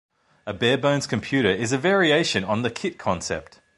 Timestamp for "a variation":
1.71-2.43